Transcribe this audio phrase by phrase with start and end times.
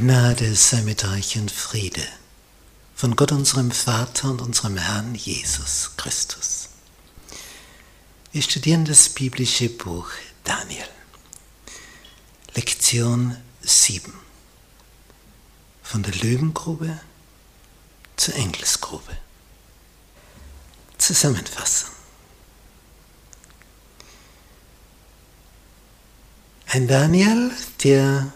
[0.00, 2.06] Gnade sei mit euch und Friede
[2.94, 6.70] von Gott unserem Vater und unserem Herrn Jesus Christus.
[8.32, 10.08] Wir studieren das biblische Buch
[10.42, 10.88] Daniel.
[12.54, 14.10] Lektion 7.
[15.82, 16.98] Von der Löwengrube
[18.16, 19.18] zur Engelsgrube.
[20.96, 21.90] Zusammenfassung.
[26.68, 27.50] Ein Daniel,
[27.84, 28.32] der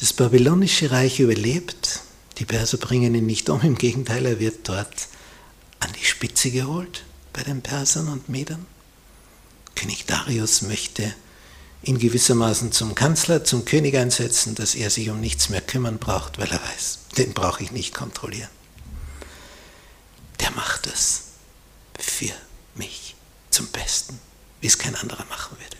[0.00, 2.00] das babylonische Reich überlebt.
[2.38, 5.08] Die Perser bringen ihn nicht um, im Gegenteil, er wird dort
[5.78, 8.66] an die Spitze geholt bei den Persern und Medern.
[9.74, 11.14] König Darius möchte
[11.82, 16.38] ihn gewissermaßen zum Kanzler, zum König einsetzen, dass er sich um nichts mehr kümmern braucht,
[16.38, 18.50] weil er weiß, den brauche ich nicht kontrollieren.
[20.40, 21.24] Der macht es
[21.98, 22.32] für
[22.74, 23.16] mich
[23.50, 24.18] zum Besten,
[24.60, 25.79] wie es kein anderer machen würde.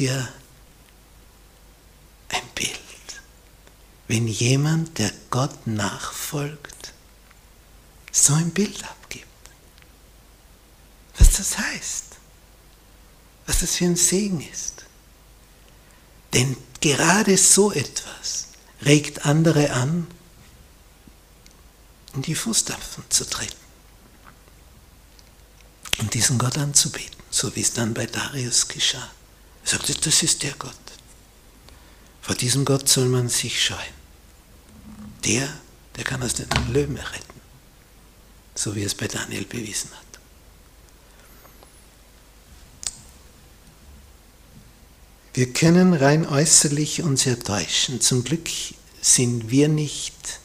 [0.00, 0.26] Für
[2.30, 3.20] ein Bild,
[4.08, 6.94] wenn jemand, der Gott nachfolgt,
[8.10, 9.26] so ein Bild abgibt.
[11.18, 12.04] Was das heißt,
[13.44, 14.86] was das für ein Segen ist.
[16.32, 18.46] Denn gerade so etwas
[18.82, 20.06] regt andere an,
[22.14, 23.54] in die Fußstapfen zu treten
[25.98, 29.10] und diesen Gott anzubeten, so wie es dann bei Darius geschah.
[29.64, 30.74] Er sagte, das ist der Gott.
[32.22, 33.78] Vor diesem Gott soll man sich scheuen.
[35.24, 35.48] Der,
[35.96, 37.40] der kann aus den Löwen retten.
[38.54, 40.10] So wie es bei Daniel bewiesen hat.
[45.32, 48.00] Wir können rein äußerlich uns ja täuschen.
[48.00, 48.48] Zum Glück
[49.00, 50.40] sind wir nicht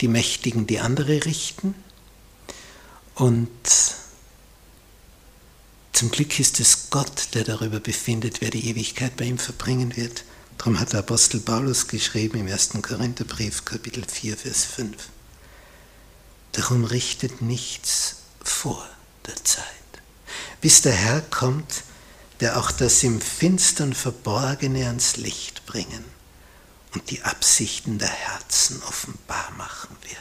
[0.00, 1.74] die Mächtigen, die andere richten.
[3.14, 3.50] Und
[6.04, 10.24] zum Glück ist es Gott, der darüber befindet, wer die Ewigkeit bei ihm verbringen wird.
[10.58, 12.72] Darum hat der Apostel Paulus geschrieben im 1.
[12.82, 14.94] Korintherbrief, Kapitel 4, Vers 5.
[16.52, 18.86] Darum richtet nichts vor
[19.26, 19.64] der Zeit,
[20.60, 21.84] bis der Herr kommt,
[22.40, 26.04] der auch das im Finstern Verborgene ans Licht bringen
[26.92, 30.18] und die Absichten der Herzen offenbar machen wird.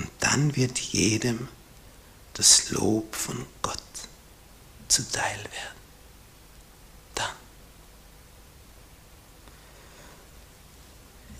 [0.00, 1.46] Und dann wird jedem
[2.34, 3.81] das Lob von Gott
[4.92, 5.80] zuteil werden.
[7.14, 7.30] Dann.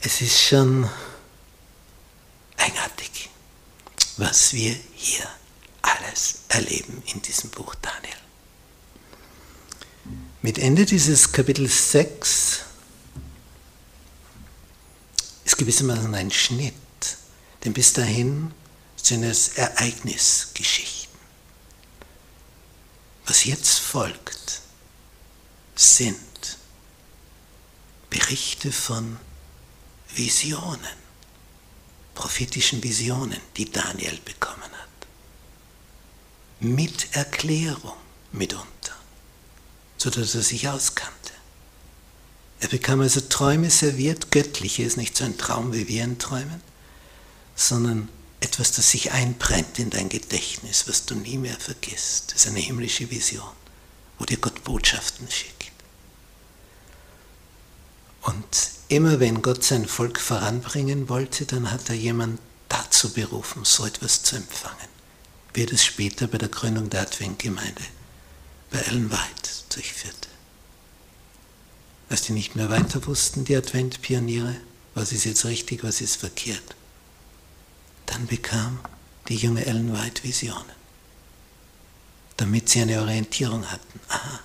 [0.01, 0.89] Es ist schon
[2.57, 3.29] eigenartig,
[4.17, 5.29] was wir hier
[5.83, 8.17] alles erleben in diesem Buch Daniel.
[10.41, 12.61] Mit Ende dieses Kapitels 6
[15.45, 16.75] ist gewissermaßen ein Schnitt,
[17.65, 18.53] denn bis dahin
[18.97, 21.02] sind es Ereignisgeschichten.
[23.33, 24.61] Was jetzt folgt,
[25.75, 26.19] sind
[28.11, 29.17] Berichte von
[30.15, 30.99] Visionen,
[32.15, 35.07] prophetischen Visionen, die Daniel bekommen hat.
[36.61, 37.97] Mit Erklärung
[38.33, 38.97] mitunter,
[39.97, 41.33] sodass er sich auskannte.
[42.61, 46.61] Er bekam also Träume serviert, göttliche ist nicht so ein Traum, wie wir ihn träumen,
[47.57, 48.11] sondern
[48.43, 52.33] etwas, das sich einbrennt in dein Gedächtnis, was du nie mehr vergisst.
[52.33, 53.53] Das ist eine himmlische Vision,
[54.19, 55.73] wo dir Gott Botschaften schickt.
[58.23, 62.39] Und immer wenn Gott sein Volk voranbringen wollte, dann hat er jemanden
[62.69, 64.89] dazu berufen, so etwas zu empfangen.
[65.55, 67.83] Wie er das später bei der Gründung der Adventgemeinde
[68.71, 70.29] bei Ellen White durchführte.
[72.09, 74.57] Als die nicht mehr weiter wussten, die Adventpioniere,
[74.95, 76.75] was ist jetzt richtig, was ist verkehrt,
[78.13, 78.79] dann bekam
[79.29, 80.77] die junge Ellen White Visionen,
[82.37, 84.01] damit sie eine Orientierung hatten.
[84.09, 84.41] Aha,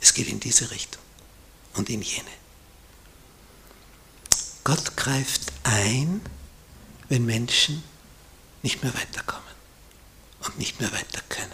[0.00, 1.02] es geht in diese Richtung
[1.74, 2.30] und in jene.
[4.62, 6.20] Gott greift ein,
[7.08, 7.82] wenn Menschen
[8.62, 9.42] nicht mehr weiterkommen
[10.44, 11.50] und nicht mehr weiter können.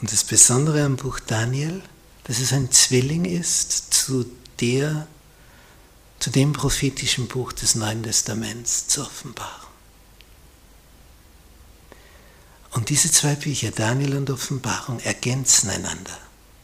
[0.00, 1.82] Und das Besondere am Buch Daniel,
[2.24, 4.30] dass es ein Zwilling ist zu
[4.60, 5.08] der,
[6.20, 9.71] zu dem prophetischen Buch des Neuen Testaments zu offenbaren.
[12.72, 16.18] Und diese zwei Bücher, Daniel und Offenbarung, ergänzen einander.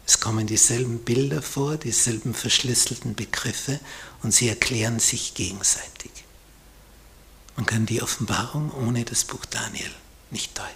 [0.06, 3.78] Es kommen dieselben Bilder vor, dieselben verschlüsselten Begriffe
[4.22, 6.10] und sie erklären sich gegenseitig.
[7.56, 9.90] Man kann die Offenbarung ohne das Buch Daniel
[10.30, 10.70] nicht deuten.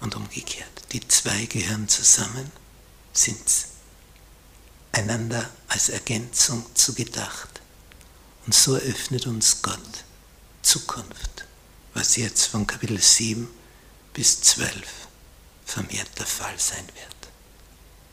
[0.00, 2.52] Und umgekehrt, die zwei gehören zusammen,
[3.12, 3.40] sind
[4.92, 7.60] einander als Ergänzung zugedacht.
[8.44, 9.80] Und so eröffnet uns Gott
[10.62, 11.45] Zukunft
[11.96, 13.48] was jetzt von Kapitel 7
[14.12, 14.70] bis 12
[15.64, 17.32] vermehrt der Fall sein wird.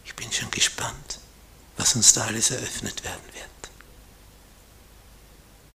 [0.05, 1.19] Ich bin schon gespannt,
[1.75, 3.52] was uns da alles eröffnet werden wird.